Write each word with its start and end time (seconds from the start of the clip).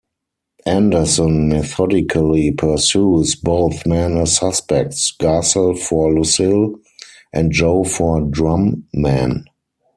Anderson 0.65 1.47
methodically 1.47 2.49
pursues 2.53 3.35
both 3.35 3.85
men 3.85 4.17
as 4.17 4.35
suspects, 4.37 5.13
Garsell 5.19 5.77
for 5.77 6.11
Lucille 6.11 6.73
and 7.31 7.51
Joe 7.51 7.83
for 7.83 8.19
Drumman. 8.21 9.45